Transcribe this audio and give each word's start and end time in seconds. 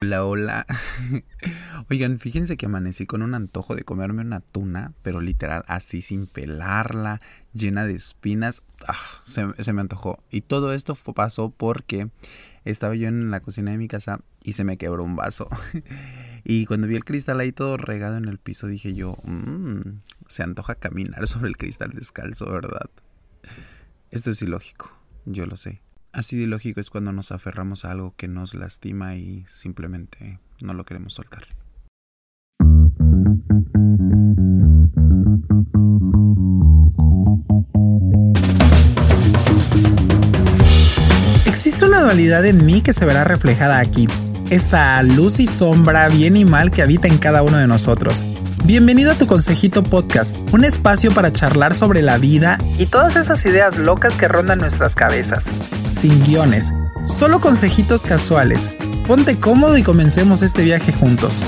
Hola, 0.00 0.24
hola. 0.24 0.66
Oigan, 1.90 2.20
fíjense 2.20 2.56
que 2.56 2.66
amanecí 2.66 3.04
con 3.04 3.20
un 3.20 3.34
antojo 3.34 3.74
de 3.74 3.82
comerme 3.82 4.22
una 4.22 4.38
tuna, 4.38 4.92
pero 5.02 5.20
literal 5.20 5.64
así 5.66 6.02
sin 6.02 6.28
pelarla, 6.28 7.20
llena 7.52 7.84
de 7.84 7.94
espinas. 7.94 8.62
Ah, 8.86 8.94
se, 9.24 9.72
me 9.72 9.80
antojó. 9.80 10.22
Y 10.30 10.42
todo 10.42 10.72
esto 10.72 10.94
pasó 10.94 11.50
porque 11.50 12.10
estaba 12.64 12.94
yo 12.94 13.08
en 13.08 13.32
la 13.32 13.40
cocina 13.40 13.72
de 13.72 13.78
mi 13.78 13.88
casa 13.88 14.20
y 14.44 14.52
se 14.52 14.62
me 14.62 14.76
quebró 14.76 15.02
un 15.02 15.16
vaso. 15.16 15.48
y 16.44 16.64
cuando 16.66 16.86
vi 16.86 16.94
el 16.94 17.04
cristal 17.04 17.40
ahí 17.40 17.50
todo 17.50 17.76
regado 17.76 18.18
en 18.18 18.26
el 18.26 18.38
piso, 18.38 18.68
dije 18.68 18.94
yo, 18.94 19.16
mmm, 19.24 19.98
se 20.28 20.44
antoja 20.44 20.76
caminar 20.76 21.26
sobre 21.26 21.48
el 21.48 21.56
cristal 21.56 21.90
descalzo, 21.90 22.48
¿verdad? 22.48 22.88
Esto 24.12 24.30
es 24.30 24.40
ilógico, 24.42 24.96
yo 25.26 25.44
lo 25.44 25.56
sé. 25.56 25.82
Así 26.12 26.36
de 26.36 26.46
lógico 26.46 26.80
es 26.80 26.90
cuando 26.90 27.12
nos 27.12 27.32
aferramos 27.32 27.84
a 27.84 27.90
algo 27.90 28.14
que 28.16 28.28
nos 28.28 28.54
lastima 28.54 29.16
y 29.16 29.44
simplemente 29.46 30.40
no 30.62 30.72
lo 30.72 30.84
queremos 30.84 31.14
soltar. 31.14 31.44
Existe 41.46 41.84
una 41.84 42.00
dualidad 42.00 42.46
en 42.46 42.64
mí 42.64 42.80
que 42.82 42.92
se 42.92 43.04
verá 43.04 43.24
reflejada 43.24 43.78
aquí. 43.78 44.08
Esa 44.50 45.02
luz 45.02 45.40
y 45.40 45.46
sombra, 45.46 46.08
bien 46.08 46.36
y 46.36 46.44
mal 46.44 46.70
que 46.70 46.82
habita 46.82 47.08
en 47.08 47.18
cada 47.18 47.42
uno 47.42 47.58
de 47.58 47.66
nosotros. 47.66 48.24
Bienvenido 48.68 49.12
a 49.12 49.14
tu 49.14 49.26
Consejito 49.26 49.82
Podcast, 49.82 50.36
un 50.52 50.62
espacio 50.62 51.10
para 51.14 51.32
charlar 51.32 51.72
sobre 51.72 52.02
la 52.02 52.18
vida 52.18 52.58
y 52.76 52.84
todas 52.84 53.16
esas 53.16 53.42
ideas 53.46 53.78
locas 53.78 54.18
que 54.18 54.28
rondan 54.28 54.58
nuestras 54.58 54.94
cabezas. 54.94 55.50
Sin 55.90 56.22
guiones, 56.22 56.74
solo 57.02 57.40
consejitos 57.40 58.02
casuales. 58.02 58.76
Ponte 59.06 59.40
cómodo 59.40 59.78
y 59.78 59.82
comencemos 59.82 60.42
este 60.42 60.64
viaje 60.64 60.92
juntos. 60.92 61.46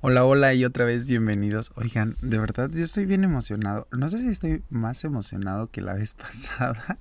Hola, 0.00 0.24
hola 0.24 0.54
y 0.54 0.64
otra 0.64 0.84
vez 0.84 1.08
bienvenidos. 1.08 1.72
Oigan, 1.74 2.14
de 2.22 2.38
verdad 2.38 2.70
yo 2.72 2.84
estoy 2.84 3.06
bien 3.06 3.24
emocionado. 3.24 3.88
No 3.90 4.08
sé 4.08 4.20
si 4.20 4.28
estoy 4.28 4.62
más 4.70 5.02
emocionado 5.02 5.66
que 5.66 5.80
la 5.80 5.94
vez 5.94 6.14
pasada 6.14 6.96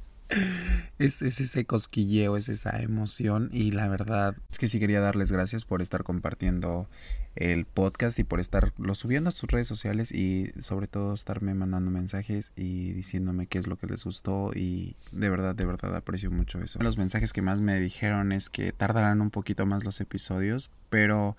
es, 1.00 1.22
ese 1.22 1.66
cosquilleo, 1.66 2.38
es 2.38 2.50
esa 2.50 2.82
emoción 2.82 3.50
y 3.52 3.72
la 3.72 3.88
verdad 3.88 4.36
es 4.52 4.58
que 4.58 4.68
sí 4.68 4.80
quería 4.80 5.00
darles 5.00 5.32
gracias 5.32 5.66
por 5.66 5.82
estar 5.82 6.04
compartiendo 6.04 6.90
el 7.36 7.66
podcast 7.66 8.18
y 8.18 8.24
por 8.24 8.40
estarlo 8.40 8.96
subiendo 8.96 9.30
a 9.30 9.32
sus 9.32 9.50
redes 9.50 9.68
sociales 9.68 10.12
y 10.12 10.52
sobre 10.60 10.88
todo 10.88 11.14
estarme 11.14 11.54
mandando 11.54 11.92
mensajes 11.92 12.52
y 12.56 12.94
diciéndome 12.94 13.46
qué 13.46 13.60
es 13.60 13.68
lo 13.68 13.78
que 13.78 13.88
les 13.88 14.04
gustó 14.04 14.52
y 14.56 14.96
de 15.12 15.30
verdad, 15.30 15.56
de 15.56 15.66
verdad 15.66 15.96
aprecio 15.96 16.32
mucho 16.32 16.60
eso. 16.62 16.80
Los 16.82 16.98
mensajes 16.98 17.34
que 17.34 17.44
más 17.44 17.62
me 17.62 17.80
dijeron 17.80 18.32
es 18.32 18.50
que 18.50 18.72
tardarán 18.72 19.22
un 19.22 19.30
poquito 19.30 19.66
más 19.66 19.84
los 19.84 20.02
episodios, 20.02 20.72
pero 20.90 21.38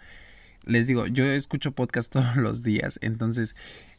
les 0.65 0.87
digo, 0.87 1.07
yo 1.07 1.25
escucho 1.25 1.73
podcast 1.73 2.13
todos 2.13 2.37
los 2.37 2.63
días, 2.63 2.99
entonces 3.03 3.57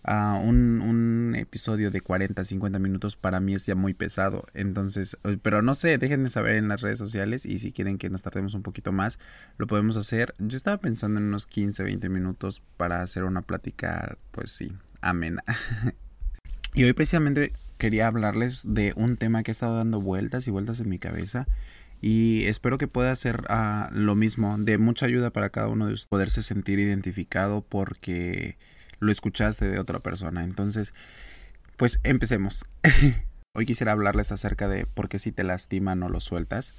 uh, 0.08 0.38
un, 0.38 0.82
un, 0.82 1.36
episodio 1.36 1.92
de 1.92 2.02
40, 2.02 2.44
50 2.44 2.80
minutos 2.80 3.16
para 3.16 3.40
mí 3.40 3.54
es 3.54 3.66
ya 3.66 3.76
muy 3.76 3.94
pesado. 3.94 4.46
Entonces, 4.54 5.18
eh, 5.24 5.38
pero 5.42 5.62
no 5.62 5.74
sé, 5.74 5.98
déjenme 5.98 6.30
saber 6.30 6.56
en 6.56 6.68
las 6.68 6.82
redes 6.82 6.98
sociales 6.98 7.46
y 7.46 7.60
si 7.60 7.72
quieren 7.72 7.98
que 7.98 8.10
nos 8.10 8.22
tardemos 8.22 8.54
un 8.54 8.64
poquito 8.64 8.92
más, 8.92 9.20
lo 9.58 9.68
podemos 9.68 9.98
hacer. 9.98 10.34
Yo 10.40 10.58
estaba 10.58 10.78
pensando 10.78 11.20
en 11.20 11.28
unos 11.28 11.46
15, 11.46 11.84
20 11.84 12.10
minutos 12.10 12.62
para 12.78 13.02
hacer 13.02 13.24
una 13.24 13.42
plática, 13.42 14.18
pues 14.32 14.52
sí, 14.52 14.72
amena. 15.02 15.44
y 16.74 16.84
hoy 16.84 16.94
precisamente 16.94 17.52
quería 17.78 18.08
hablarles 18.08 18.64
de 18.66 18.94
un 18.96 19.18
tema 19.18 19.44
que 19.44 19.52
ha 19.52 19.54
estado 19.54 19.78
dando 19.78 20.02
vueltas 20.02 20.48
y 20.48 20.52
vueltas 20.52 20.80
en 20.80 20.90
mi 20.90 20.98
cabeza 20.98 21.48
y 22.02 22.46
espero 22.46 22.78
que 22.78 22.88
pueda 22.88 23.16
ser 23.16 23.46
uh, 23.50 23.94
lo 23.94 24.16
mismo, 24.16 24.58
de 24.58 24.78
mucha 24.78 25.06
ayuda 25.06 25.32
para 25.32 25.50
cada 25.50 25.68
uno 25.68 25.88
de 25.88 25.94
ustedes, 25.94 26.08
poderse 26.08 26.42
sentir 26.42 26.80
identificado 26.80 27.62
porque 27.62 28.58
lo 29.00 29.12
escuchaste 29.12 29.70
de 29.70 29.80
otra 29.80 30.00
persona. 30.00 30.44
Entonces, 30.44 30.94
pues 31.78 32.00
empecemos. 32.04 32.66
Hoy 33.54 33.66
quisiera 33.66 33.94
hablarles 33.94 34.32
acerca 34.32 34.68
de 34.68 34.86
por 34.86 35.10
qué 35.10 35.20
si 35.20 35.32
te 35.32 35.44
lastima 35.44 35.96
no 35.96 36.10
lo 36.10 36.20
sueltas. 36.20 36.74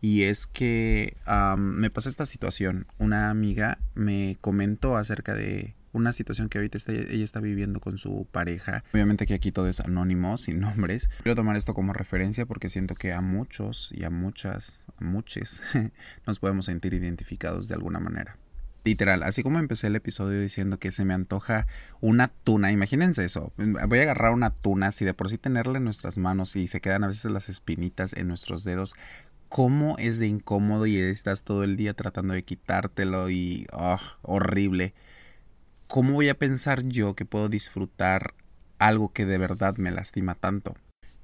Y 0.00 0.22
es 0.22 0.46
que 0.46 1.16
me 1.56 1.90
pasó 1.90 2.08
esta 2.08 2.26
situación. 2.26 2.86
Una 2.98 3.30
amiga 3.30 3.78
me 3.94 4.36
comentó 4.40 4.96
acerca 4.96 5.34
de 5.34 5.74
una 5.92 6.12
situación 6.12 6.48
que 6.48 6.58
ahorita 6.58 6.78
está, 6.78 6.92
ella 6.92 7.24
está 7.24 7.40
viviendo 7.40 7.80
con 7.80 7.98
su 7.98 8.26
pareja. 8.30 8.84
Obviamente 8.92 9.26
que 9.26 9.34
aquí 9.34 9.52
todo 9.52 9.68
es 9.68 9.80
anónimo, 9.80 10.36
sin 10.36 10.60
nombres. 10.60 11.08
Quiero 11.22 11.34
tomar 11.34 11.56
esto 11.56 11.74
como 11.74 11.92
referencia 11.92 12.46
porque 12.46 12.68
siento 12.68 12.94
que 12.94 13.12
a 13.12 13.20
muchos 13.20 13.90
y 13.92 14.04
a 14.04 14.10
muchas, 14.10 14.86
a 14.98 15.04
muchos, 15.04 15.62
nos 16.26 16.38
podemos 16.38 16.66
sentir 16.66 16.94
identificados 16.94 17.68
de 17.68 17.74
alguna 17.74 18.00
manera. 18.00 18.36
Literal, 18.88 19.22
así 19.22 19.42
como 19.42 19.58
empecé 19.58 19.88
el 19.88 19.96
episodio 19.96 20.40
diciendo 20.40 20.78
que 20.78 20.92
se 20.92 21.04
me 21.04 21.12
antoja 21.12 21.66
una 22.00 22.28
tuna, 22.28 22.72
imagínense 22.72 23.22
eso, 23.22 23.52
voy 23.58 23.98
a 23.98 24.02
agarrar 24.02 24.32
una 24.32 24.48
tuna, 24.48 24.92
si 24.92 25.04
de 25.04 25.12
por 25.12 25.28
sí 25.28 25.36
tenerla 25.36 25.76
en 25.76 25.84
nuestras 25.84 26.16
manos 26.16 26.56
y 26.56 26.68
se 26.68 26.80
quedan 26.80 27.04
a 27.04 27.08
veces 27.08 27.30
las 27.30 27.50
espinitas 27.50 28.14
en 28.14 28.28
nuestros 28.28 28.64
dedos, 28.64 28.94
cómo 29.50 29.98
es 29.98 30.18
de 30.18 30.28
incómodo 30.28 30.86
y 30.86 30.96
estás 30.96 31.42
todo 31.42 31.64
el 31.64 31.76
día 31.76 31.92
tratando 31.92 32.32
de 32.32 32.44
quitártelo 32.44 33.28
y 33.28 33.66
oh, 33.74 34.00
horrible. 34.22 34.94
¿Cómo 35.86 36.14
voy 36.14 36.30
a 36.30 36.38
pensar 36.38 36.82
yo 36.84 37.14
que 37.14 37.26
puedo 37.26 37.50
disfrutar 37.50 38.32
algo 38.78 39.12
que 39.12 39.26
de 39.26 39.36
verdad 39.36 39.76
me 39.76 39.90
lastima 39.90 40.34
tanto? 40.34 40.76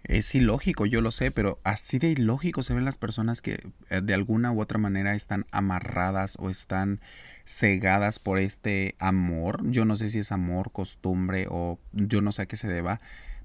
Es 0.03 0.34
ilógico, 0.34 0.84
yo 0.84 1.00
lo 1.00 1.10
sé, 1.10 1.30
pero 1.30 1.58
así 1.64 1.98
de 1.98 2.10
ilógico 2.10 2.62
se 2.62 2.74
ven 2.74 2.84
las 2.84 2.98
personas 2.98 3.41
que 3.41 3.66
eh, 3.88 4.03
de 4.03 4.12
alguna 4.12 4.53
u 4.53 4.60
otra 4.60 4.76
manera 4.76 5.14
están 5.14 5.47
amarradas 5.50 6.36
o 6.38 6.50
están 6.50 7.00
cegadas 7.44 8.19
por 8.19 8.38
este 8.38 8.94
amor. 8.99 9.60
Yo 9.71 9.84
no 9.84 9.97
sé 9.97 10.09
si 10.09 10.19
es 10.19 10.32
amor, 10.32 10.72
costumbre 10.72 11.47
o 11.50 11.78
yo 11.93 12.21
no 12.21 12.32
sé 12.32 12.43
a 12.43 12.47
qué 12.47 12.56
se 12.56 12.69
deba. 12.69 13.00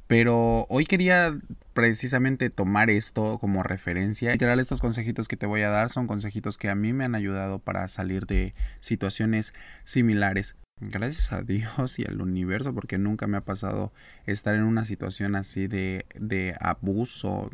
Pero 0.07 0.65
hoy 0.69 0.85
quería 0.85 1.37
precisamente 1.73 2.49
tomar 2.49 2.89
esto 2.89 3.37
como 3.37 3.61
referencia. 3.61 4.31
Literal, 4.31 4.59
estos 4.59 4.81
consejitos 4.81 5.27
que 5.27 5.37
te 5.37 5.45
voy 5.45 5.61
a 5.61 5.69
dar 5.69 5.89
son 5.89 6.07
consejitos 6.07 6.57
que 6.57 6.67
a 6.67 6.73
mí 6.73 6.93
me 6.93 7.03
han 7.03 7.13
ayudado 7.13 7.59
para 7.59 7.87
salir 7.87 8.25
de 8.25 8.55
situaciones 8.79 9.53
similares. 9.83 10.55
Gracias 10.81 11.31
a 11.31 11.43
Dios 11.43 11.99
y 11.99 12.05
al 12.05 12.21
universo, 12.21 12.73
porque 12.73 12.97
nunca 12.97 13.27
me 13.27 13.37
ha 13.37 13.41
pasado 13.41 13.93
estar 14.25 14.55
en 14.55 14.63
una 14.63 14.83
situación 14.83 15.35
así 15.35 15.67
de, 15.67 16.05
de 16.15 16.55
abuso, 16.59 17.51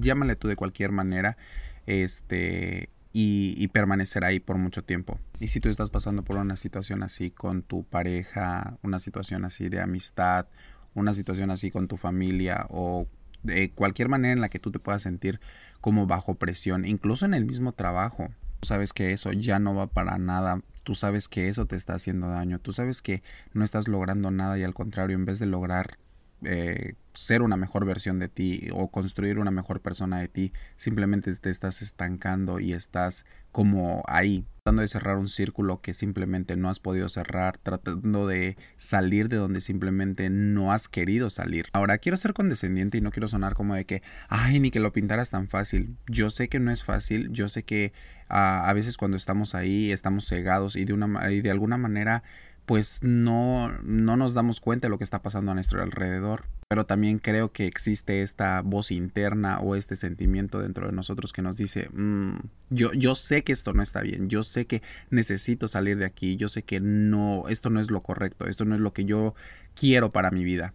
llámale 0.00 0.36
tú 0.36 0.48
de 0.48 0.56
cualquier 0.56 0.90
manera, 0.92 1.38
este, 1.86 2.90
y, 3.16 3.54
y, 3.56 3.68
permanecer 3.68 4.24
ahí 4.24 4.40
por 4.40 4.58
mucho 4.58 4.84
tiempo. 4.84 5.18
Y 5.40 5.48
si 5.48 5.58
tú 5.58 5.70
estás 5.70 5.88
pasando 5.88 6.22
por 6.22 6.36
una 6.36 6.54
situación 6.54 7.02
así 7.02 7.30
con 7.30 7.62
tu 7.62 7.84
pareja, 7.84 8.76
una 8.82 8.98
situación 8.98 9.46
así 9.46 9.70
de 9.70 9.80
amistad, 9.80 10.46
una 10.94 11.14
situación 11.14 11.50
así 11.50 11.70
con 11.70 11.88
tu 11.88 11.96
familia 11.96 12.66
o 12.68 13.06
de 13.42 13.70
cualquier 13.70 14.10
manera 14.10 14.34
en 14.34 14.42
la 14.42 14.50
que 14.50 14.58
tú 14.58 14.70
te 14.70 14.80
puedas 14.80 15.00
sentir 15.00 15.40
como 15.80 16.06
bajo 16.06 16.34
presión, 16.34 16.84
incluso 16.84 17.24
en 17.24 17.32
el 17.32 17.46
mismo 17.46 17.72
trabajo, 17.72 18.28
tú 18.60 18.68
sabes 18.68 18.92
que 18.92 19.12
eso 19.12 19.32
ya 19.32 19.58
no 19.58 19.74
va 19.74 19.86
para 19.86 20.18
nada 20.18 20.60
tú 20.86 20.94
sabes 20.94 21.26
que 21.26 21.48
eso 21.48 21.66
te 21.66 21.74
está 21.74 21.94
haciendo 21.94 22.28
daño, 22.28 22.60
tú 22.60 22.72
sabes 22.72 23.02
que 23.02 23.24
no 23.52 23.64
estás 23.64 23.88
logrando 23.88 24.30
nada 24.30 24.56
y 24.56 24.62
al 24.62 24.72
contrario, 24.72 25.16
en 25.16 25.24
vez 25.24 25.40
de 25.40 25.46
lograr 25.46 25.98
eh, 26.44 26.94
ser 27.14 27.40
una 27.40 27.56
mejor 27.56 27.86
versión 27.86 28.18
de 28.18 28.28
ti 28.28 28.68
o 28.72 28.90
construir 28.90 29.38
una 29.38 29.50
mejor 29.50 29.80
persona 29.80 30.20
de 30.20 30.28
ti, 30.28 30.52
simplemente 30.76 31.34
te 31.34 31.48
estás 31.48 31.80
estancando 31.80 32.60
y 32.60 32.74
estás 32.74 33.24
como 33.52 34.02
ahí, 34.06 34.44
tratando 34.62 34.82
de 34.82 34.88
cerrar 34.88 35.16
un 35.16 35.30
círculo 35.30 35.80
que 35.80 35.94
simplemente 35.94 36.56
no 36.56 36.68
has 36.68 36.78
podido 36.78 37.08
cerrar, 37.08 37.56
tratando 37.56 38.26
de 38.26 38.58
salir 38.76 39.30
de 39.30 39.36
donde 39.36 39.62
simplemente 39.62 40.28
no 40.28 40.72
has 40.72 40.88
querido 40.88 41.30
salir. 41.30 41.66
Ahora, 41.72 41.96
quiero 41.96 42.18
ser 42.18 42.34
condescendiente 42.34 42.98
y 42.98 43.00
no 43.00 43.12
quiero 43.12 43.28
sonar 43.28 43.54
como 43.54 43.74
de 43.74 43.86
que, 43.86 44.02
ay, 44.28 44.60
ni 44.60 44.70
que 44.70 44.80
lo 44.80 44.92
pintaras 44.92 45.30
tan 45.30 45.48
fácil. 45.48 45.96
Yo 46.06 46.28
sé 46.28 46.48
que 46.48 46.60
no 46.60 46.70
es 46.70 46.84
fácil, 46.84 47.30
yo 47.32 47.48
sé 47.48 47.62
que 47.62 47.94
ah, 48.28 48.68
a 48.68 48.72
veces 48.74 48.98
cuando 48.98 49.16
estamos 49.16 49.54
ahí 49.54 49.90
estamos 49.90 50.26
cegados 50.26 50.76
y 50.76 50.84
de, 50.84 50.92
una, 50.92 51.30
y 51.30 51.40
de 51.40 51.50
alguna 51.50 51.78
manera 51.78 52.22
pues 52.66 53.02
no, 53.02 53.70
no 53.82 54.16
nos 54.16 54.34
damos 54.34 54.60
cuenta 54.60 54.86
de 54.86 54.90
lo 54.90 54.98
que 54.98 55.04
está 55.04 55.22
pasando 55.22 55.52
a 55.52 55.54
nuestro 55.54 55.82
alrededor. 55.82 56.44
Pero 56.68 56.84
también 56.84 57.20
creo 57.20 57.52
que 57.52 57.66
existe 57.66 58.22
esta 58.22 58.60
voz 58.60 58.90
interna 58.90 59.60
o 59.60 59.76
este 59.76 59.94
sentimiento 59.94 60.58
dentro 60.58 60.86
de 60.86 60.92
nosotros 60.92 61.32
que 61.32 61.40
nos 61.40 61.56
dice, 61.56 61.88
mm, 61.92 62.38
yo, 62.70 62.92
yo 62.92 63.14
sé 63.14 63.44
que 63.44 63.52
esto 63.52 63.72
no 63.72 63.82
está 63.82 64.00
bien, 64.00 64.28
yo 64.28 64.42
sé 64.42 64.66
que 64.66 64.82
necesito 65.10 65.68
salir 65.68 65.96
de 65.96 66.06
aquí, 66.06 66.34
yo 66.34 66.48
sé 66.48 66.64
que 66.64 66.80
no, 66.80 67.44
esto 67.48 67.70
no 67.70 67.78
es 67.78 67.92
lo 67.92 68.02
correcto, 68.02 68.48
esto 68.48 68.64
no 68.64 68.74
es 68.74 68.80
lo 68.80 68.92
que 68.92 69.04
yo 69.04 69.36
quiero 69.74 70.10
para 70.10 70.32
mi 70.32 70.42
vida. 70.42 70.74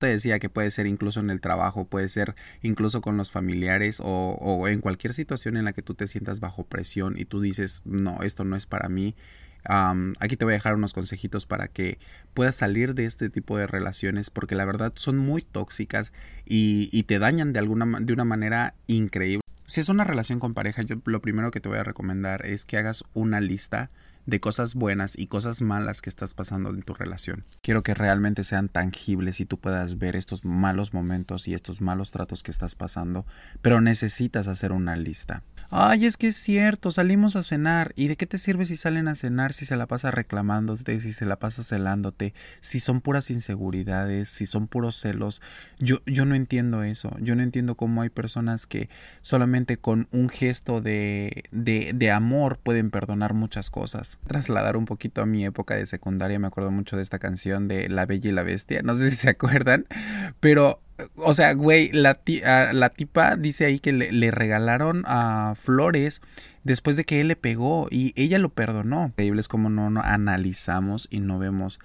Te 0.00 0.08
decía 0.08 0.40
que 0.40 0.48
puede 0.48 0.72
ser 0.72 0.88
incluso 0.88 1.20
en 1.20 1.30
el 1.30 1.40
trabajo, 1.40 1.84
puede 1.84 2.08
ser 2.08 2.34
incluso 2.62 3.00
con 3.00 3.16
los 3.16 3.30
familiares 3.30 4.00
o, 4.02 4.36
o 4.40 4.66
en 4.66 4.80
cualquier 4.80 5.14
situación 5.14 5.56
en 5.56 5.64
la 5.64 5.72
que 5.72 5.82
tú 5.82 5.94
te 5.94 6.08
sientas 6.08 6.40
bajo 6.40 6.64
presión 6.64 7.16
y 7.16 7.24
tú 7.24 7.40
dices, 7.40 7.82
no, 7.84 8.22
esto 8.22 8.44
no 8.44 8.56
es 8.56 8.66
para 8.66 8.88
mí 8.88 9.14
aquí 9.64 10.36
te 10.36 10.44
voy 10.44 10.52
a 10.52 10.56
dejar 10.56 10.74
unos 10.74 10.92
consejitos 10.92 11.46
para 11.46 11.68
que 11.68 11.98
puedas 12.34 12.54
salir 12.54 12.94
de 12.94 13.04
este 13.04 13.30
tipo 13.30 13.58
de 13.58 13.66
relaciones 13.66 14.30
porque 14.30 14.54
la 14.54 14.64
verdad 14.64 14.92
son 14.96 15.18
muy 15.18 15.42
tóxicas 15.42 16.12
y, 16.46 17.02
te 17.04 17.18
dañan 17.18 17.52
de, 17.52 17.58
alguna, 17.58 17.98
de 18.00 18.12
una 18.12 18.24
manera 18.24 18.74
increíble. 18.86 19.42
Si 19.66 19.80
es 19.80 19.88
una 19.88 20.04
relación 20.04 20.40
con 20.40 20.54
pareja, 20.54 20.82
yo 20.82 20.96
lo 21.04 21.20
primero 21.20 21.50
que 21.50 21.60
te 21.60 21.68
voy 21.68 21.78
a 21.78 21.84
recomendar 21.84 22.46
es 22.46 22.64
que 22.64 22.76
hagas 22.76 23.04
una 23.14 23.40
lista 23.40 23.88
de 24.26 24.40
cosas 24.40 24.74
buenas 24.74 25.18
y 25.18 25.26
cosas 25.26 25.62
malas 25.62 26.02
que 26.02 26.10
estás 26.10 26.34
pasando 26.34 26.70
en 26.70 26.82
tu 26.82 26.94
relación. 26.94 27.44
Quiero 27.62 27.82
que 27.82 27.94
realmente 27.94 28.44
sean 28.44 28.68
tangibles 28.68 29.40
y 29.40 29.46
tú 29.46 29.58
puedas 29.58 29.98
ver 29.98 30.16
estos 30.16 30.44
malos 30.44 30.94
momentos 30.94 31.48
y 31.48 31.54
estos 31.54 31.80
malos 31.80 32.10
tratos 32.10 32.42
que 32.42 32.50
estás 32.50 32.74
pasando, 32.74 33.26
pero 33.62 33.80
necesitas 33.80 34.48
hacer 34.48 34.72
una 34.72 34.96
lista. 34.96 35.42
Ay, 35.72 36.06
es 36.06 36.16
que 36.16 36.26
es 36.26 36.36
cierto, 36.36 36.90
salimos 36.90 37.36
a 37.36 37.44
cenar. 37.44 37.92
¿Y 37.94 38.08
de 38.08 38.16
qué 38.16 38.26
te 38.26 38.38
sirve 38.38 38.64
si 38.64 38.74
salen 38.74 39.06
a 39.06 39.14
cenar 39.14 39.52
si 39.52 39.64
se 39.64 39.76
la 39.76 39.86
pasa 39.86 40.10
reclamándote, 40.10 40.98
si 40.98 41.12
se 41.12 41.24
la 41.24 41.38
pasa 41.38 41.62
celándote, 41.62 42.34
si 42.60 42.80
son 42.80 43.00
puras 43.00 43.30
inseguridades, 43.30 44.28
si 44.28 44.46
son 44.46 44.66
puros 44.66 44.96
celos? 44.96 45.42
Yo, 45.78 46.02
yo 46.06 46.24
no 46.24 46.34
entiendo 46.34 46.82
eso. 46.82 47.16
Yo 47.20 47.36
no 47.36 47.44
entiendo 47.44 47.76
cómo 47.76 48.02
hay 48.02 48.08
personas 48.08 48.66
que 48.66 48.88
solamente 49.22 49.76
con 49.76 50.08
un 50.10 50.28
gesto 50.28 50.80
de, 50.80 51.44
de, 51.52 51.92
de 51.94 52.10
amor 52.10 52.58
pueden 52.58 52.90
perdonar 52.90 53.32
muchas 53.32 53.70
cosas. 53.70 54.18
Trasladar 54.26 54.76
un 54.76 54.86
poquito 54.86 55.22
a 55.22 55.26
mi 55.26 55.44
época 55.44 55.76
de 55.76 55.86
secundaria, 55.86 56.40
me 56.40 56.48
acuerdo 56.48 56.72
mucho 56.72 56.96
de 56.96 57.02
esta 57.02 57.20
canción 57.20 57.68
de 57.68 57.88
La 57.88 58.06
Bella 58.06 58.28
y 58.28 58.32
la 58.32 58.42
Bestia. 58.42 58.82
No 58.82 58.96
sé 58.96 59.10
si 59.10 59.14
se 59.14 59.30
acuerdan, 59.30 59.86
pero 60.40 60.80
o 61.16 61.32
sea, 61.32 61.52
güey, 61.54 61.90
la, 61.92 62.20
ah, 62.46 62.70
la 62.72 62.90
tipa 62.90 63.36
dice 63.36 63.64
ahí 63.64 63.78
que 63.78 63.92
le, 63.92 64.30
regalaron 64.30 65.04
a 65.06 65.54
flores 65.56 66.22
después 66.64 66.96
de 66.96 67.04
que 67.04 67.20
él 67.20 67.28
le 67.28 67.36
pegó 67.36 67.88
y 67.90 68.12
ella 68.16 68.38
lo 68.38 68.50
perdonó. 68.50 69.06
Increíble 69.06 69.40
es 69.40 69.48
como 69.48 69.70
no, 69.70 70.00
analizamos 70.02 71.08
y 71.10 71.20
no 71.20 71.38
vemos 71.38 71.80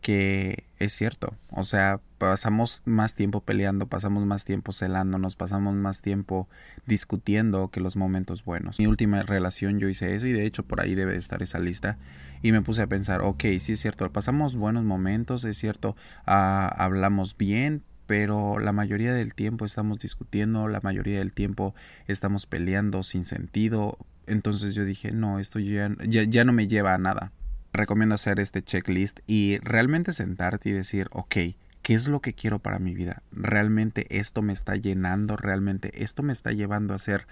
que 0.00 0.64
es 0.78 0.92
cierto. 0.92 1.34
O 1.50 1.64
sea, 1.64 2.00
pasamos 2.18 2.82
más 2.84 3.14
tiempo 3.14 3.40
peleando, 3.40 3.88
pasamos 3.88 4.24
más 4.24 4.44
tiempo 4.44 4.72
celándonos, 4.72 5.36
pasamos 5.36 5.74
más 5.74 6.02
tiempo 6.02 6.48
discutiendo 6.86 7.68
que 7.68 7.80
los 7.80 7.96
momentos 7.96 8.44
buenos. 8.44 8.78
Mi 8.78 8.86
última 8.86 9.22
relación 9.22 9.78
yo 9.78 9.88
hice 9.88 10.14
eso 10.14 10.26
y 10.26 10.32
de 10.32 10.46
hecho 10.46 10.64
por 10.64 10.80
ahí 10.80 10.94
debe 10.94 11.16
estar 11.16 11.42
esa 11.42 11.58
lista. 11.58 11.98
Y 12.42 12.52
me 12.52 12.62
puse 12.62 12.82
a 12.82 12.86
pensar, 12.86 13.20
ok, 13.22 13.44
sí 13.58 13.72
es 13.72 13.80
cierto, 13.80 14.10
pasamos 14.12 14.56
buenos 14.56 14.84
momentos, 14.84 15.44
es 15.44 15.58
cierto, 15.58 15.96
ah, 16.26 16.72
hablamos 16.78 17.36
bien, 17.36 17.82
pero 18.08 18.58
la 18.58 18.72
mayoría 18.72 19.12
del 19.12 19.34
tiempo 19.34 19.66
estamos 19.66 19.98
discutiendo, 19.98 20.66
la 20.66 20.80
mayoría 20.80 21.18
del 21.18 21.34
tiempo 21.34 21.74
estamos 22.06 22.46
peleando 22.46 23.02
sin 23.02 23.26
sentido. 23.26 23.98
Entonces 24.26 24.74
yo 24.74 24.86
dije, 24.86 25.12
no, 25.12 25.38
esto 25.38 25.58
ya, 25.58 25.94
ya, 26.06 26.44
no 26.46 26.54
me 26.54 26.68
lleva 26.68 26.94
a 26.94 26.98
nada. 26.98 27.32
Recomiendo 27.74 28.14
hacer 28.14 28.40
este 28.40 28.62
checklist 28.62 29.20
y 29.26 29.58
realmente 29.58 30.12
sentarte 30.12 30.70
y 30.70 30.72
decir, 30.72 31.08
ok, 31.12 31.36
¿qué 31.82 31.94
es 31.94 32.08
lo 32.08 32.20
que 32.20 32.32
quiero 32.32 32.60
para 32.60 32.78
mi 32.78 32.94
vida? 32.94 33.22
¿Realmente 33.30 34.06
esto 34.08 34.40
me 34.40 34.54
está 34.54 34.76
llenando? 34.76 35.36
¿Realmente 35.36 36.02
esto 36.02 36.22
me 36.22 36.32
está 36.32 36.52
llevando 36.52 36.94
a 36.94 36.98
ser 36.98 37.26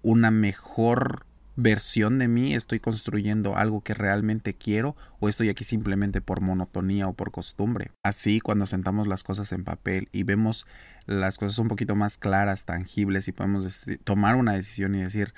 una 0.00 0.30
mejor 0.30 1.26
versión 1.56 2.18
de 2.18 2.28
mí, 2.28 2.54
estoy 2.54 2.80
construyendo 2.80 3.56
algo 3.56 3.80
que 3.82 3.94
realmente 3.94 4.54
quiero 4.54 4.96
o 5.20 5.28
estoy 5.28 5.48
aquí 5.48 5.64
simplemente 5.64 6.20
por 6.20 6.40
monotonía 6.40 7.06
o 7.06 7.12
por 7.12 7.30
costumbre. 7.30 7.92
Así 8.02 8.40
cuando 8.40 8.66
sentamos 8.66 9.06
las 9.06 9.22
cosas 9.22 9.52
en 9.52 9.64
papel 9.64 10.08
y 10.12 10.24
vemos 10.24 10.66
las 11.06 11.38
cosas 11.38 11.58
un 11.58 11.68
poquito 11.68 11.94
más 11.94 12.18
claras, 12.18 12.64
tangibles 12.64 13.28
y 13.28 13.32
podemos 13.32 13.86
tomar 14.04 14.36
una 14.36 14.52
decisión 14.52 14.94
y 14.94 15.02
decir, 15.02 15.34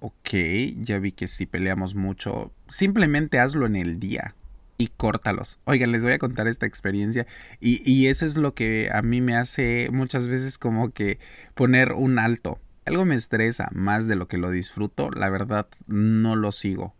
ok, 0.00 0.30
ya 0.78 0.98
vi 0.98 1.12
que 1.12 1.26
si 1.26 1.46
peleamos 1.46 1.94
mucho, 1.94 2.52
simplemente 2.68 3.38
hazlo 3.38 3.66
en 3.66 3.76
el 3.76 3.98
día. 4.00 4.34
Y 4.78 4.86
córtalos. 4.86 5.58
Oigan, 5.64 5.92
les 5.92 6.04
voy 6.04 6.14
a 6.14 6.18
contar 6.18 6.48
esta 6.48 6.64
experiencia. 6.64 7.26
Y, 7.60 7.82
y 7.84 8.06
eso 8.06 8.24
es 8.24 8.38
lo 8.38 8.54
que 8.54 8.88
a 8.90 9.02
mí 9.02 9.20
me 9.20 9.36
hace 9.36 9.90
muchas 9.92 10.26
veces 10.26 10.56
como 10.56 10.88
que 10.88 11.18
poner 11.54 11.92
un 11.92 12.18
alto 12.18 12.58
algo 12.90 13.04
me 13.04 13.14
estresa 13.14 13.68
más 13.72 14.06
de 14.08 14.16
lo 14.16 14.26
que 14.26 14.36
lo 14.36 14.50
disfruto, 14.50 15.10
la 15.10 15.30
verdad 15.30 15.68
no 15.86 16.34
lo 16.34 16.50
sigo. 16.50 16.94